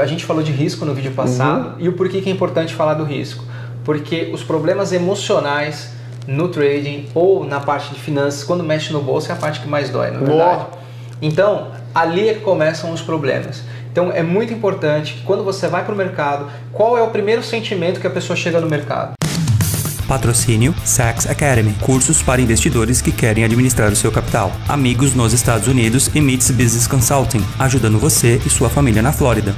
A 0.00 0.06
gente 0.06 0.24
falou 0.24 0.42
de 0.42 0.52
risco 0.52 0.84
no 0.84 0.94
vídeo 0.94 1.12
passado 1.12 1.74
uhum. 1.74 1.84
e 1.84 1.88
o 1.88 1.92
porquê 1.92 2.20
que 2.20 2.28
é 2.28 2.32
importante 2.32 2.74
falar 2.74 2.94
do 2.94 3.04
risco. 3.04 3.44
Porque 3.84 4.30
os 4.32 4.42
problemas 4.42 4.92
emocionais 4.92 5.90
no 6.26 6.48
trading 6.48 7.06
ou 7.14 7.44
na 7.44 7.60
parte 7.60 7.92
de 7.94 8.00
finanças, 8.00 8.44
quando 8.44 8.64
mexe 8.64 8.92
no 8.92 9.02
bolso, 9.02 9.30
é 9.30 9.34
a 9.34 9.36
parte 9.36 9.60
que 9.60 9.68
mais 9.68 9.90
dói, 9.90 10.10
na 10.10 10.20
verdade. 10.20 10.66
Então, 11.20 11.68
ali 11.94 12.28
é 12.28 12.34
que 12.34 12.40
começam 12.40 12.92
os 12.92 13.00
problemas. 13.00 13.62
Então, 13.92 14.10
é 14.10 14.22
muito 14.22 14.52
importante 14.52 15.14
que 15.14 15.22
quando 15.22 15.44
você 15.44 15.68
vai 15.68 15.84
para 15.84 15.94
o 15.94 15.96
mercado, 15.96 16.50
qual 16.72 16.98
é 16.98 17.02
o 17.02 17.08
primeiro 17.10 17.42
sentimento 17.42 18.00
que 18.00 18.06
a 18.06 18.10
pessoa 18.10 18.36
chega 18.36 18.60
no 18.60 18.68
mercado? 18.68 19.12
Patrocínio 20.08 20.74
Saks 20.84 21.26
Academy, 21.26 21.74
cursos 21.80 22.22
para 22.22 22.40
investidores 22.40 23.00
que 23.00 23.10
querem 23.10 23.44
administrar 23.44 23.90
o 23.90 23.96
seu 23.96 24.12
capital. 24.12 24.52
Amigos 24.68 25.14
nos 25.14 25.32
Estados 25.32 25.66
Unidos 25.66 26.10
e 26.14 26.20
Meets 26.20 26.50
Business 26.50 26.86
Consulting, 26.86 27.44
ajudando 27.58 27.98
você 27.98 28.40
e 28.44 28.50
sua 28.50 28.68
família 28.68 29.00
na 29.00 29.12
Flórida. 29.12 29.54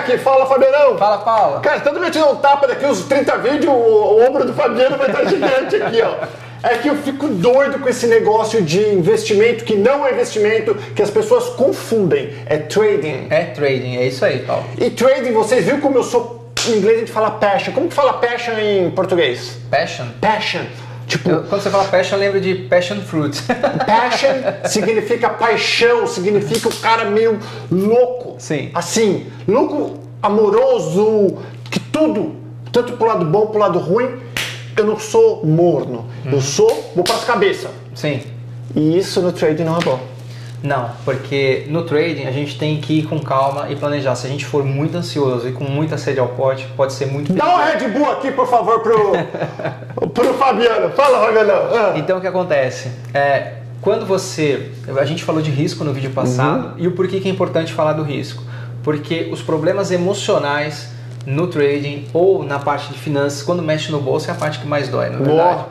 Back! 0.00 0.18
Fala, 0.18 0.46
Fabiano! 0.46 0.98
Fala, 0.98 1.18
Paula! 1.18 1.60
Cara, 1.60 1.80
tanto 1.80 2.00
me 2.00 2.06
um 2.06 2.36
tapa 2.36 2.66
daqui 2.66 2.86
uns 2.86 3.04
30 3.04 3.38
vídeos, 3.38 3.72
o, 3.72 3.76
o 3.76 4.26
ombro 4.26 4.44
do 4.44 4.52
Fabiano 4.52 4.96
vai 4.96 5.08
estar 5.08 5.24
gigante 5.26 5.76
aqui, 5.76 6.02
ó. 6.02 6.14
É 6.62 6.76
que 6.76 6.88
eu 6.88 6.96
fico 6.96 7.26
doido 7.28 7.78
com 7.78 7.88
esse 7.88 8.06
negócio 8.06 8.60
de 8.60 8.80
investimento 8.90 9.64
que 9.64 9.76
não 9.76 10.06
é 10.06 10.12
investimento, 10.12 10.74
que 10.94 11.00
as 11.00 11.10
pessoas 11.10 11.48
confundem. 11.50 12.34
É 12.44 12.58
trading. 12.58 13.28
É 13.30 13.44
trading, 13.44 13.96
é 13.96 14.06
isso 14.06 14.22
aí, 14.24 14.40
Paulo. 14.40 14.64
E 14.78 14.90
trading, 14.90 15.32
vocês 15.32 15.64
viram 15.64 15.80
como 15.80 15.96
eu 15.96 16.04
sou. 16.04 16.38
Em 16.68 16.72
inglês 16.72 16.96
a 16.98 17.00
gente 17.00 17.12
fala 17.12 17.30
passion. 17.30 17.72
Como 17.72 17.88
que 17.88 17.94
fala 17.94 18.14
passion 18.14 18.58
em 18.58 18.90
português? 18.90 19.58
Passion? 19.70 20.04
Passion. 20.20 20.60
Tipo, 21.10 21.28
eu, 21.28 21.42
quando 21.42 21.60
você 21.60 21.70
fala 21.70 21.84
passion, 21.86 22.14
eu 22.16 22.20
lembro 22.20 22.40
de 22.40 22.54
passion 22.54 23.00
fruit. 23.00 23.42
Passion 23.84 24.28
significa 24.64 25.28
paixão, 25.28 26.06
significa 26.06 26.68
o 26.68 26.76
cara 26.76 27.06
meio 27.06 27.36
louco. 27.68 28.36
Sim. 28.38 28.70
Assim, 28.72 29.26
louco, 29.48 29.98
amoroso, 30.22 31.36
que 31.68 31.80
tudo, 31.80 32.36
tanto 32.70 32.92
pro 32.92 33.08
lado 33.08 33.24
bom, 33.24 33.46
pro 33.46 33.58
lado 33.58 33.80
ruim. 33.80 34.20
Eu 34.76 34.86
não 34.86 34.98
sou 35.00 35.44
morno. 35.44 36.06
Hum. 36.24 36.30
Eu 36.30 36.40
sou, 36.40 36.92
vou 36.94 37.02
para 37.02 37.16
as 37.16 37.24
cabeças. 37.24 37.70
Sim. 37.92 38.22
E 38.76 38.96
isso 38.96 39.20
no 39.20 39.32
trading 39.32 39.64
não 39.64 39.78
é 39.78 39.80
bom. 39.80 39.98
Não, 40.62 40.90
porque 41.04 41.66
no 41.68 41.84
trading 41.84 42.26
a 42.26 42.30
gente 42.30 42.58
tem 42.58 42.80
que 42.80 42.98
ir 42.98 43.02
com 43.04 43.18
calma 43.18 43.70
e 43.70 43.76
planejar. 43.76 44.14
Se 44.14 44.26
a 44.26 44.30
gente 44.30 44.44
for 44.44 44.64
muito 44.64 44.96
ansioso 44.96 45.48
e 45.48 45.52
com 45.52 45.64
muita 45.64 45.96
sede 45.96 46.20
ao 46.20 46.28
pote, 46.28 46.66
pode 46.76 46.92
ser 46.92 47.06
muito 47.06 47.32
Dá 47.32 47.56
um 47.56 47.64
Red 47.64 47.88
Bull 47.88 48.10
aqui, 48.10 48.30
por 48.30 48.46
favor, 48.46 48.80
pro, 48.80 49.12
pro 50.12 50.34
Fabiano. 50.34 50.90
Fala, 50.90 51.26
Fabiano. 51.26 51.52
Ah. 51.52 51.94
Então 51.96 52.18
o 52.18 52.20
que 52.20 52.26
acontece? 52.26 52.90
É, 53.14 53.54
quando 53.80 54.04
você. 54.04 54.70
A 54.98 55.04
gente 55.04 55.24
falou 55.24 55.40
de 55.40 55.50
risco 55.50 55.82
no 55.82 55.92
vídeo 55.92 56.10
passado 56.10 56.74
uhum. 56.74 56.84
e 56.84 56.86
o 56.86 56.92
porquê 56.92 57.20
que 57.20 57.28
é 57.28 57.30
importante 57.30 57.72
falar 57.72 57.94
do 57.94 58.02
risco. 58.02 58.42
Porque 58.82 59.28
os 59.32 59.42
problemas 59.42 59.90
emocionais 59.90 60.90
no 61.26 61.46
trading 61.46 62.06
ou 62.12 62.42
na 62.42 62.58
parte 62.58 62.92
de 62.92 62.98
finanças, 62.98 63.42
quando 63.42 63.62
mexe 63.62 63.90
no 63.90 64.00
bolso, 64.00 64.28
é 64.28 64.32
a 64.32 64.36
parte 64.36 64.58
que 64.58 64.66
mais 64.66 64.88
dói, 64.88 65.10
na 65.10 65.18
verdade. 65.18 65.64
Boa. 65.64 65.68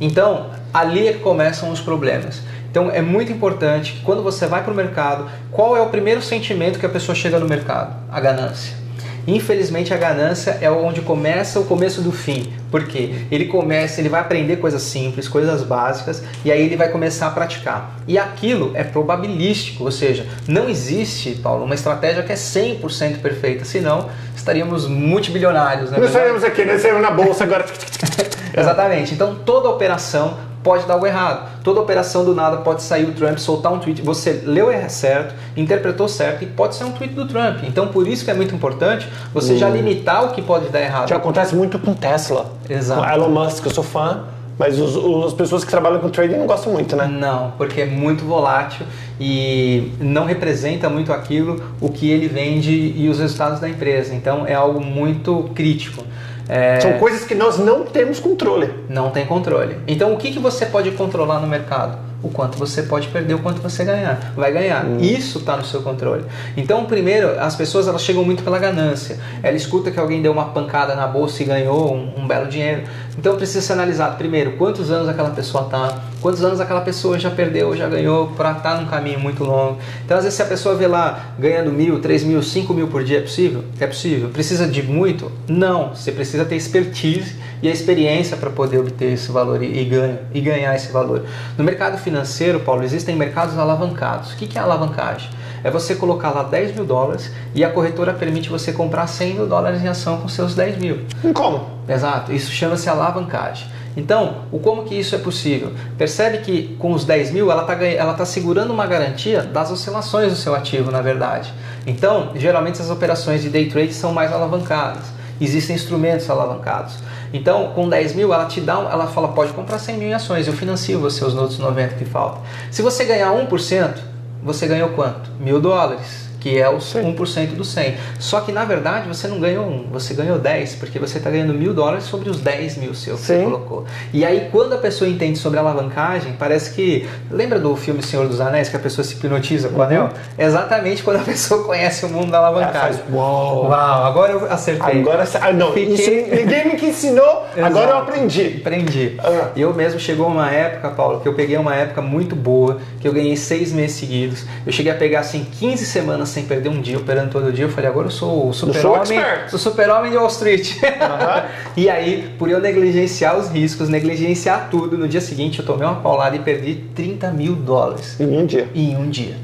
Então, 0.00 0.46
ali 0.72 1.08
é 1.08 1.12
que 1.14 1.18
começam 1.18 1.70
os 1.70 1.80
problemas. 1.80 2.42
Então 2.70 2.90
é 2.90 3.02
muito 3.02 3.32
importante 3.32 3.94
que 3.94 4.02
quando 4.02 4.22
você 4.22 4.46
vai 4.46 4.62
para 4.62 4.72
o 4.72 4.76
mercado, 4.76 5.28
qual 5.50 5.76
é 5.76 5.80
o 5.80 5.88
primeiro 5.88 6.22
sentimento 6.22 6.78
que 6.78 6.86
a 6.86 6.88
pessoa 6.88 7.14
chega 7.14 7.38
no 7.38 7.48
mercado? 7.48 7.94
A 8.10 8.20
ganância. 8.20 8.80
Infelizmente 9.26 9.92
a 9.92 9.96
ganância 9.96 10.58
é 10.60 10.70
onde 10.70 11.02
começa 11.02 11.60
o 11.60 11.64
começo 11.64 12.00
do 12.00 12.12
fim. 12.12 12.52
Porque 12.70 13.14
ele 13.30 13.46
começa, 13.46 14.00
ele 14.00 14.08
vai 14.08 14.20
aprender 14.20 14.56
coisas 14.56 14.82
simples, 14.82 15.28
coisas 15.28 15.62
básicas, 15.62 16.22
e 16.44 16.50
aí 16.50 16.62
ele 16.62 16.76
vai 16.76 16.88
começar 16.88 17.26
a 17.26 17.30
praticar. 17.30 17.96
E 18.06 18.18
aquilo 18.18 18.72
é 18.74 18.84
probabilístico, 18.84 19.84
ou 19.84 19.90
seja, 19.90 20.26
não 20.46 20.68
existe, 20.68 21.32
Paulo, 21.42 21.64
uma 21.64 21.74
estratégia 21.74 22.22
que 22.22 22.32
é 22.32 22.36
100% 22.36 23.18
perfeita, 23.20 23.64
senão 23.64 24.08
estaríamos 24.34 24.86
multibilionários. 24.86 25.90
Né? 25.90 25.98
Nós 25.98 26.08
estaríamos 26.08 26.44
aqui, 26.44 26.64
nós 26.64 26.76
estaríamos 26.76 27.02
na 27.02 27.10
bolsa 27.10 27.44
agora. 27.44 27.66
Exatamente. 28.56 29.14
Então 29.14 29.36
toda 29.44 29.68
operação 29.68 30.34
pode 30.62 30.86
dar 30.86 30.94
algo 30.94 31.06
errado. 31.06 31.48
Toda 31.62 31.80
operação 31.80 32.24
do 32.24 32.34
nada 32.34 32.58
pode 32.58 32.82
sair 32.82 33.04
o 33.04 33.12
Trump, 33.12 33.38
soltar 33.38 33.72
um 33.72 33.78
tweet, 33.78 34.02
você 34.02 34.42
leu 34.44 34.68
certo, 34.88 35.34
interpretou 35.56 36.08
certo 36.08 36.44
e 36.44 36.46
pode 36.46 36.74
ser 36.74 36.84
um 36.84 36.92
tweet 36.92 37.14
do 37.14 37.26
Trump. 37.26 37.64
Então 37.64 37.88
por 37.88 38.06
isso 38.06 38.24
que 38.24 38.30
é 38.30 38.34
muito 38.34 38.54
importante 38.54 39.08
você 39.32 39.56
já 39.56 39.68
hum. 39.68 39.72
limitar 39.72 40.24
o 40.24 40.28
que 40.30 40.42
pode 40.42 40.68
dar 40.68 40.80
errado. 40.80 41.08
Já 41.08 41.16
acontece 41.16 41.54
muito 41.54 41.78
com 41.78 41.94
Tesla. 41.94 42.46
Exato. 42.68 43.00
Com 43.00 43.08
Elon 43.08 43.28
Musk, 43.28 43.64
eu 43.66 43.72
sou 43.72 43.84
fã. 43.84 44.24
Mas 44.58 44.78
os, 44.78 44.94
os, 44.94 45.28
as 45.28 45.32
pessoas 45.32 45.64
que 45.64 45.70
trabalham 45.70 46.00
com 46.00 46.10
trading 46.10 46.36
não 46.36 46.46
gostam 46.46 46.70
muito, 46.70 46.94
né? 46.94 47.06
Não, 47.06 47.52
porque 47.56 47.80
é 47.80 47.86
muito 47.86 48.26
volátil 48.26 48.84
e 49.18 49.90
não 49.98 50.26
representa 50.26 50.86
muito 50.90 51.14
aquilo 51.14 51.62
o 51.80 51.88
que 51.88 52.10
ele 52.10 52.28
vende 52.28 52.70
e 52.70 53.08
os 53.08 53.18
resultados 53.18 53.58
da 53.58 53.66
empresa. 53.66 54.14
Então 54.14 54.46
é 54.46 54.52
algo 54.52 54.84
muito 54.84 55.48
crítico. 55.54 56.04
É... 56.50 56.80
São 56.80 56.94
coisas 56.94 57.24
que 57.24 57.34
nós 57.34 57.58
não 57.58 57.84
temos 57.84 58.18
controle. 58.18 58.74
Não 58.88 59.10
tem 59.10 59.24
controle. 59.24 59.78
Então 59.86 60.12
o 60.12 60.16
que, 60.16 60.32
que 60.32 60.38
você 60.38 60.66
pode 60.66 60.90
controlar 60.90 61.38
no 61.38 61.46
mercado? 61.46 62.10
o 62.22 62.28
quanto 62.28 62.58
você 62.58 62.82
pode 62.82 63.08
perder, 63.08 63.34
o 63.34 63.38
quanto 63.38 63.60
você 63.60 63.84
ganhar, 63.84 64.32
vai 64.36 64.52
ganhar. 64.52 64.84
Hum. 64.84 64.98
Isso 65.00 65.38
está 65.38 65.56
no 65.56 65.64
seu 65.64 65.82
controle. 65.82 66.24
Então, 66.56 66.84
primeiro, 66.84 67.38
as 67.40 67.56
pessoas 67.56 67.88
elas 67.88 68.02
chegam 68.02 68.24
muito 68.24 68.42
pela 68.42 68.58
ganância. 68.58 69.18
Ela 69.42 69.56
escuta 69.56 69.90
que 69.90 69.98
alguém 69.98 70.20
deu 70.20 70.32
uma 70.32 70.46
pancada 70.46 70.94
na 70.94 71.06
bolsa 71.06 71.42
e 71.42 71.46
ganhou 71.46 71.94
um, 71.94 72.22
um 72.22 72.26
belo 72.26 72.46
dinheiro. 72.46 72.82
Então, 73.18 73.36
precisa 73.36 73.62
ser 73.62 73.72
analisado 73.72 74.16
primeiro 74.16 74.52
quantos 74.52 74.90
anos 74.90 75.08
aquela 75.08 75.30
pessoa 75.30 75.64
está, 75.64 76.02
quantos 76.20 76.44
anos 76.44 76.60
aquela 76.60 76.80
pessoa 76.80 77.18
já 77.18 77.30
perdeu, 77.30 77.76
já 77.76 77.88
ganhou, 77.88 78.28
para 78.28 78.52
estar 78.52 78.74
tá 78.74 78.80
num 78.80 78.86
caminho 78.86 79.18
muito 79.18 79.44
longo. 79.44 79.78
Então, 80.04 80.16
às 80.16 80.24
vezes, 80.24 80.36
se 80.36 80.42
a 80.42 80.46
pessoa 80.46 80.74
vê 80.74 80.86
lá 80.86 81.34
ganhando 81.38 81.72
mil, 81.72 82.00
três 82.00 82.22
mil, 82.22 82.42
cinco 82.42 82.72
mil 82.74 82.88
por 82.88 83.02
dia, 83.04 83.18
é 83.18 83.22
possível? 83.22 83.64
É 83.78 83.86
possível. 83.86 84.28
Precisa 84.28 84.66
de 84.66 84.82
muito? 84.82 85.30
Não. 85.48 85.94
Você 85.94 86.12
precisa 86.12 86.44
ter 86.44 86.56
expertise 86.56 87.36
e 87.62 87.68
a 87.68 87.72
experiência 87.72 88.36
para 88.36 88.50
poder 88.50 88.78
obter 88.78 89.12
esse 89.12 89.30
valor 89.30 89.62
e, 89.62 89.80
e, 89.80 89.84
ganha, 89.84 90.20
e 90.32 90.40
ganhar 90.40 90.74
esse 90.74 90.92
valor. 90.92 91.24
No 91.56 91.64
mercado 91.64 91.98
financeiro, 91.98 92.60
Paulo, 92.60 92.82
existem 92.82 93.16
mercados 93.16 93.58
alavancados. 93.58 94.32
O 94.32 94.36
que, 94.36 94.46
que 94.46 94.58
é 94.58 94.60
alavancagem? 94.60 95.30
É 95.62 95.70
você 95.70 95.94
colocar 95.94 96.30
lá 96.30 96.42
10 96.42 96.74
mil 96.74 96.86
dólares 96.86 97.30
e 97.54 97.62
a 97.62 97.70
corretora 97.70 98.14
permite 98.14 98.48
você 98.48 98.72
comprar 98.72 99.06
100 99.06 99.34
mil 99.34 99.46
dólares 99.46 99.82
em 99.82 99.88
ação 99.88 100.18
com 100.18 100.28
seus 100.28 100.54
10 100.54 100.78
mil. 100.78 101.00
Como? 101.34 101.68
Exato, 101.86 102.32
isso 102.32 102.50
chama-se 102.50 102.88
alavancagem. 102.88 103.68
Então, 104.00 104.46
o 104.50 104.58
como 104.58 104.84
que 104.84 104.94
isso 104.94 105.14
é 105.14 105.18
possível? 105.18 105.72
Percebe 105.98 106.38
que 106.38 106.74
com 106.78 106.92
os 106.92 107.04
10 107.04 107.32
mil 107.32 107.50
ela 107.50 107.70
está 107.70 108.14
tá 108.14 108.24
segurando 108.24 108.72
uma 108.72 108.86
garantia 108.86 109.42
das 109.42 109.70
oscilações 109.70 110.32
do 110.32 110.38
seu 110.38 110.54
ativo, 110.54 110.90
na 110.90 111.02
verdade. 111.02 111.52
Então, 111.86 112.30
geralmente 112.34 112.80
as 112.80 112.88
operações 112.88 113.42
de 113.42 113.50
day 113.50 113.68
trade 113.68 113.92
são 113.92 114.10
mais 114.14 114.32
alavancadas. 114.32 115.04
Existem 115.38 115.76
instrumentos 115.76 116.30
alavancados. 116.30 116.94
Então, 117.30 117.72
com 117.74 117.90
10 117.90 118.14
mil, 118.14 118.32
ela 118.32 118.46
te 118.46 118.62
dá, 118.62 118.74
ela 118.90 119.06
fala, 119.06 119.28
pode 119.28 119.52
comprar 119.52 119.78
100 119.78 119.98
mil 119.98 120.08
em 120.08 120.14
ações, 120.14 120.46
eu 120.46 120.54
financio 120.54 120.98
você 120.98 121.22
os 121.22 121.34
outros 121.34 121.58
90 121.58 121.96
que 121.96 122.06
faltam. 122.06 122.40
Se 122.70 122.80
você 122.80 123.04
ganhar 123.04 123.32
1%, 123.32 123.98
você 124.42 124.66
ganhou 124.66 124.88
quanto? 124.90 125.30
Mil 125.38 125.60
dólares 125.60 126.19
que 126.40 126.58
é 126.58 126.68
os 126.68 126.94
1% 126.94 127.54
do 127.54 127.64
100. 127.64 127.94
Só 128.18 128.40
que 128.40 128.50
na 128.50 128.64
verdade 128.64 129.06
você 129.06 129.28
não 129.28 129.38
ganhou 129.38 129.66
1, 129.66 129.88
você 129.92 130.14
ganhou 130.14 130.38
10, 130.38 130.76
porque 130.76 130.98
você 130.98 131.18
está 131.18 131.30
ganhando 131.30 131.54
mil 131.54 131.72
dólares 131.72 132.04
sobre 132.04 132.30
os 132.30 132.40
10 132.40 132.78
mil 132.78 132.94
seu 132.94 133.16
que 133.16 133.22
Sim. 133.22 133.38
você 133.38 133.44
colocou. 133.44 133.84
E 134.12 134.24
aí 134.24 134.48
quando 134.50 134.72
a 134.72 134.78
pessoa 134.78 135.08
entende 135.08 135.38
sobre 135.38 135.58
alavancagem, 135.58 136.34
parece 136.38 136.72
que. 136.72 137.08
Lembra 137.30 137.58
do 137.58 137.76
filme 137.76 138.02
Senhor 138.02 138.26
dos 138.26 138.40
Anéis, 138.40 138.68
que 138.68 138.76
a 138.76 138.80
pessoa 138.80 139.04
se 139.04 139.14
hipnotiza 139.14 139.68
com 139.68 139.78
o 139.78 139.82
anel? 139.82 140.04
Uhum. 140.04 140.10
exatamente 140.38 141.02
quando 141.02 141.16
a 141.16 141.24
pessoa 141.24 141.62
conhece 141.64 142.04
o 142.04 142.08
mundo 142.08 142.30
da 142.30 142.38
alavancagem. 142.38 143.02
É, 143.08 143.14
uau! 143.14 143.66
Uau, 143.66 144.04
agora 144.04 144.32
eu 144.32 144.52
acertei. 144.52 145.00
Agora 145.00 145.24
ah, 145.40 145.52
não, 145.52 145.72
Fiquei... 145.72 145.94
isso 145.94 146.10
ninguém 146.10 146.66
me 146.66 146.88
ensinou, 146.90 147.46
agora 147.60 147.90
eu 147.90 147.98
aprendi. 147.98 148.56
Aprendi. 148.60 149.14
Ah. 149.18 149.50
Eu 149.56 149.74
mesmo 149.74 149.98
chegou 150.00 150.26
uma 150.26 150.50
época, 150.50 150.90
Paulo, 150.90 151.20
que 151.20 151.28
eu 151.28 151.34
peguei 151.34 151.56
uma 151.56 151.74
época 151.74 152.02
muito 152.02 152.34
boa, 152.34 152.78
que 153.00 153.06
eu 153.06 153.12
ganhei 153.12 153.36
seis 153.36 153.72
meses 153.72 153.96
seguidos. 153.96 154.44
Eu 154.66 154.72
cheguei 154.72 154.92
a 154.92 154.94
pegar 154.94 155.20
assim 155.20 155.46
15 155.58 155.86
semanas 155.86 156.29
sem 156.30 156.44
perder 156.44 156.68
um 156.68 156.80
dia, 156.80 156.96
operando 156.96 157.30
todo 157.30 157.52
dia. 157.52 157.64
Eu 157.64 157.70
falei, 157.70 157.90
agora 157.90 158.06
eu 158.06 158.10
sou 158.10 158.48
o 158.48 158.52
super-homem 158.52 159.20
sou 159.48 159.58
super-homem 159.58 160.10
de 160.10 160.16
Wall 160.16 160.28
Street. 160.28 160.76
Uhum. 160.82 161.42
e 161.76 161.90
aí, 161.90 162.32
por 162.38 162.50
eu 162.50 162.60
negligenciar 162.60 163.38
os 163.38 163.48
riscos, 163.48 163.88
negligenciar 163.88 164.68
tudo, 164.70 164.96
no 164.96 165.08
dia 165.08 165.20
seguinte 165.20 165.58
eu 165.58 165.64
tomei 165.64 165.86
uma 165.86 166.00
paulada 166.00 166.36
e 166.36 166.38
perdi 166.38 166.84
30 166.94 167.30
mil 167.32 167.54
dólares. 167.54 168.18
Em 168.18 168.38
um 168.38 168.46
dia. 168.46 168.68
Em 168.74 168.96
um 168.96 169.08
dia. 169.08 169.34